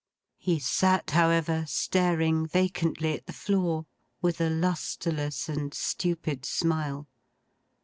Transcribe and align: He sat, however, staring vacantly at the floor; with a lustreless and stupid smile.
He 0.39 0.57
sat, 0.57 1.11
however, 1.11 1.63
staring 1.67 2.47
vacantly 2.47 3.13
at 3.13 3.27
the 3.27 3.33
floor; 3.33 3.85
with 4.19 4.41
a 4.41 4.49
lustreless 4.49 5.47
and 5.47 5.75
stupid 5.75 6.43
smile. 6.43 7.07